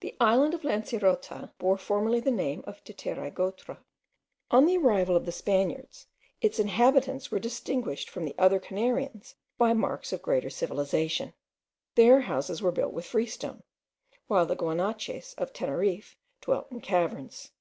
[0.00, 3.78] The island of Lancerota bore formerly the name of Titeroigotra.
[4.50, 6.08] On the arrival of the Spaniards,
[6.40, 11.34] its inhabitants were distinguished from the other Canarians by marks of greater civilization.
[11.94, 13.62] Their houses were built with freestone,
[14.26, 17.52] while the Guanches of Teneriffe dwelt in caverns.